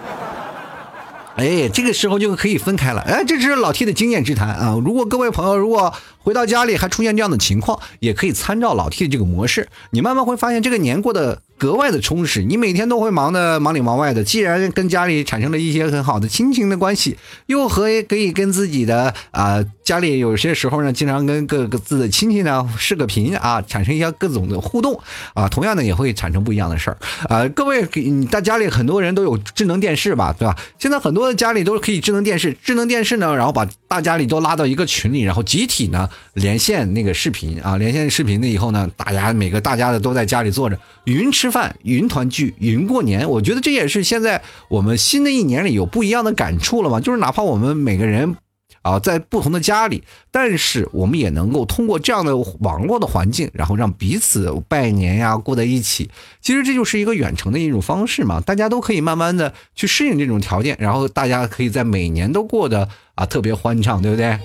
[1.36, 3.00] 哎，这个时候就可以分开了。
[3.02, 4.76] 哎，这是老 T 的经验之谈啊！
[4.84, 12.42] 如果各位朋友如果回到家里还出现这样的情况，也可以参照老 T 的这个模式，你慢慢会发现这个年过得格外的充实。
[12.42, 24.98] 你每天都会忙的忙里忙外的，既然跟家里产生了一些很好的亲情的关系，又和可以跟自己的啊家里有些时候呢，经常跟各个自的亲戚呢视个频啊，产生一些各种的互动
[25.34, 26.96] 啊，同样呢也会产生不一样的事儿
[27.28, 27.46] 啊。
[27.50, 30.56] 各位，你大家里很多人都有智能电视吧，对吧？
[30.78, 31.34] 现在很多的。
[31.34, 43.30] 家里都是可以智能电视，智能电视呢，然后把大家里都拉到一个群里，然后集体呢连线那个视频啊，连线视频的以后呢，大家每个大家的都在家里坐着，云吃饭，云团聚，云过年。
[43.30, 48.34] 我觉得这也是现在我们新的一年里有不一样的感触了嘛，就是哪怕我们每个人。
[48.84, 56.10] 啊，在不同的家里，但是我们也能够通过这样的网络的环境，然后让彼此拜年呀，过在一起。
[56.42, 64.38] 其实这就是一个远程的一种方式嘛，大家都可以慢慢的去适应这种条件，然后大家可以在每年都过得啊特别欢畅，对不对？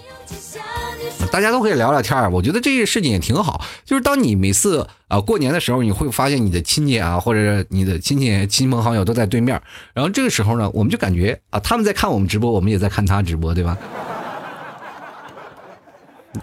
[1.34, 3.62] 大家都可以聊聊天儿，我觉得这些事情也挺好。
[3.84, 9.62] 就是当你每次啊过年的时候，你会发现你的亲戚啊，或者你的亲戚亲朋好友都在对面，
[9.94, 13.78] 然后这个时候呢，我们就感觉啊，他们在看我们直播，我们也在看他直播，对吧？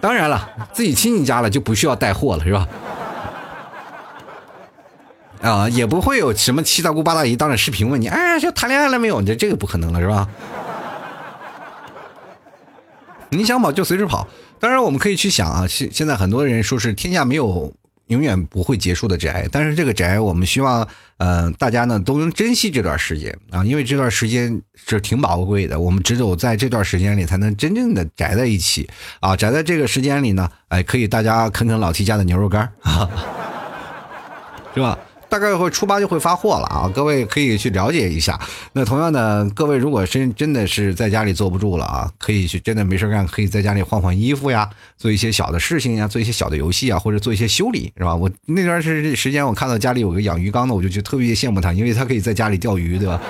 [0.00, 2.68] 当然了，自己亲戚家了就不需要带货了，是吧？
[5.42, 9.22] 啊，也不会有什么七大姑八大姨当着视频问你，哎，就谈恋爱了没有？
[9.22, 10.28] 这这个不可能了，是吧？
[13.28, 14.26] 你想跑就随时跑。
[14.58, 17.72] 当然，我们可以去想啊，现现在很多人说是天下没有。
[18.08, 20.86] 永远不会结束的宅，但是这个宅，我们希望，
[21.18, 28.88] 呃，大家呢都能珍惜这段时间啊，因为这段时间是挺宝贵的，我们只有在这段时间里才能真正的宅在一起
[29.20, 33.10] 啊，宅在这个时间里呢，哎，可以大家啃啃老 T 家的牛肉干啊，
[34.74, 34.98] 是吧？
[35.28, 38.38] 大概会初八就会发货了啊，各位可以去了解一下。
[38.72, 48.14] 那同样的，各位如果真真的是在家里坐不住了啊，可以去真的没事干，可以在家里换换衣服呀，做一些小的事情呀，做一些小的游戏啊，或者做一些修理，是吧？
[48.14, 53.20] 我那段时时间我看到家里有个养鱼缸的，我就觉得特别羡慕他，因为他可以在家里钓鱼，对吧？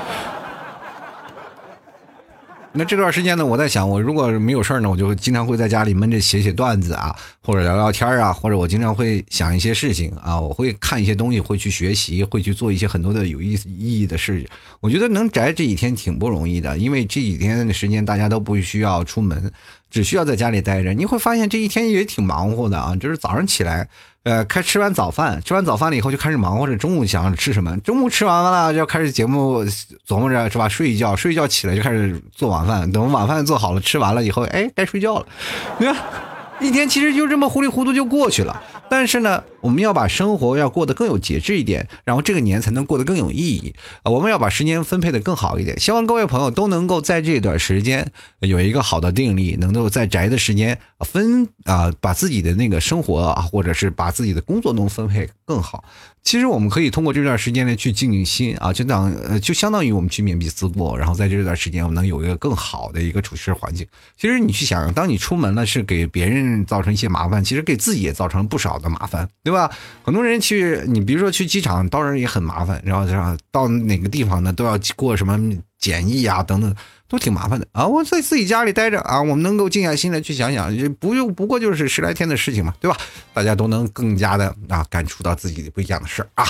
[2.79, 14.49] 那这段时间呢，我在想，我如果没有事儿呢，我就经常会在家里闷着写写段子啊，或者聊聊天啊，或者我经常会想一些事情啊，我会看一些东西，会去学习，会去做一些很多的有意思意义的事情。
[14.81, 19.51] 我觉得能宅这几天挺不容易的，因为这几天的时间大家都不需要出门，
[19.91, 20.93] 只需要在家里待着。
[20.93, 23.89] 你会发现这一天也挺忙活的啊，就是早上起来。
[24.27, 27.79] 呃，开吃完早饭，吃完早饭了以后就开始忙活着，中午想吃什么？
[27.79, 29.65] 中午吃完了就开始节目
[30.05, 30.69] 琢磨着是吧？
[30.69, 35.27] 睡一觉，睡一觉起来就开始做晚饭，等晚饭做好了，吃完了以后，哎，该睡觉了。
[35.79, 35.95] 你看，
[36.61, 38.62] 一天其实就这么糊里糊涂就过去了。
[38.88, 43.75] 但是呢，我们要把生活要过得更有节制一点，然后这个年才能过得更有意义。
[44.05, 45.79] 我们要把时间分配的更好一点。
[45.81, 55.85] 希望各位朋友都能够在这段时间有一个好的定力，能够在宅的时间分啊，把自己的那个生活啊，或者是把自己的工作能分配更好。
[56.27, 63.87] 其实我们可以通过这段时间呢去静静心啊，就当呃就相当于我们去面壁思过，然后在这段时间我们能有一个更好的一个处事环境。
[64.19, 69.71] 其实你去想，当你出门了是给别人造成一些麻烦，其实给自己也造成不少的麻烦，对吧？
[70.03, 75.38] 很多人去，你比如说去机场，当然也很麻烦，然后到哪个地方呢都要过什么
[75.79, 76.75] 检疫啊等等。
[77.09, 77.87] 都挺麻烦的啊！
[77.87, 82.96] 我在自己家里待着啊，我们能够静下心来去想想，不用不过就是十来天的事情嘛，对吧？
[83.33, 86.46] 大家都能更加的啊感触到自己不一样的事儿啊！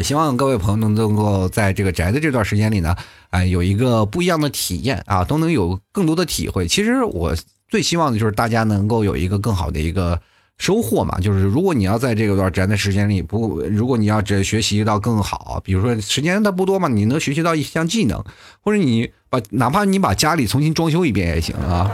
[0.00, 2.94] 希望各位朋友能能够在这个宅的这段时间里呢，
[3.30, 6.68] 哎，有一个不一样的体验啊，都能有更多的体会。
[6.68, 7.34] 其实我
[7.68, 10.20] 最希望的就是大家能够有一个更好的一个。
[10.60, 18.22] 收获嘛，就是如果你要在这个段宅的时间里不，如果你要只学习到更好，比如说时间它不多嘛，你能学习到一项技能，
[18.60, 21.90] 或者你把哪怕你把家里重新装修一遍也行啊。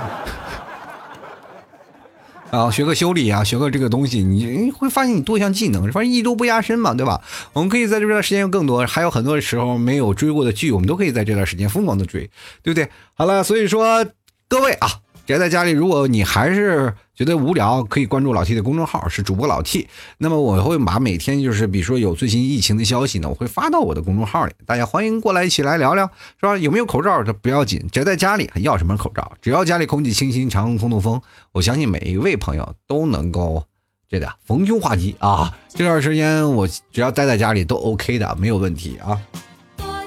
[2.50, 7.22] 啊，学个修理啊，学个这个东西，你会发现你多项技能，反正艺多不压身嘛，对吧？
[7.52, 12.28] 我们可以在这段时间有更多，还有很多时候没有追过的剧，我们都可以在这段时间疯狂的追，
[12.64, 12.88] 对不对？
[13.14, 14.04] 好了，所以说
[14.48, 14.88] 各位啊。
[15.26, 19.88] 宅在家里，如果你还是觉得无聊，可以关注老 T 的公众号，是主播老 T。
[20.18, 26.04] 那么我会把每天就是，比如说有最新疫情的消息呢，我会发到我的公众号里，大家欢迎过来一起来聊聊，
[26.38, 26.58] 是吧？
[26.58, 29.32] 有没有口罩这不要紧，宅在家里还要什么口罩？
[29.40, 31.18] 只要家里空气清新，常通通风，
[31.52, 33.64] 我相信每一位朋友都能够
[34.10, 35.56] 这个逢凶化吉啊！
[35.70, 39.18] 这段时间我只要待在家里都 OK 的，没有问题啊。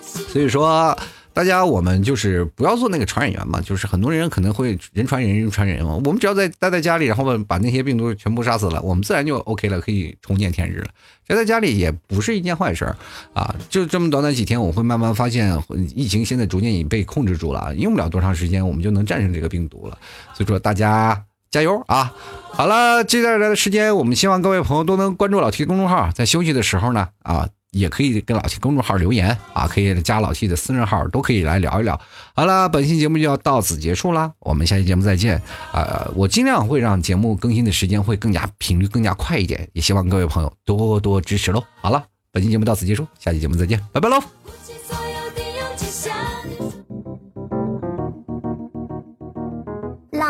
[0.06, 0.96] 所以说。
[1.40, 5.96] 大家，我们就是不要做那个传染源嘛，就是很多人可能会人传人，人传人嘛。
[6.04, 10.90] 我们只要在待在家里，然后把那些病毒全部杀死了，我们自然就 OK 了，可以重见天日了。
[11.26, 12.98] 宅在家里也不是一件坏事儿
[13.34, 13.56] 啊。
[13.70, 15.58] 就这么短短几天，我会慢慢发现
[15.96, 19.98] 疫情现在逐渐已被控制住了，用不了多长时间，我们就能战胜这个病毒了。
[20.34, 22.14] 所以说，大家加油啊！
[22.52, 27.48] 好了，接下来的时间，我们希望各位朋友都能关注老 T 公众号，在休息的时候呢，啊。
[27.72, 32.00] 也可以跟老七公众号留言啊，可以加老七的私人号，都可以来聊一聊。
[32.36, 35.42] 好了，本期节目就要到此结束啦，我们下期节目再见。
[35.74, 41.64] 呃，我尽量会让节目更新的时间会更加频率更加快一点，也希望各位朋友多多支持喽。
[41.82, 44.39] 好了，本期节目到此结束，下期节目再见，拜拜喽。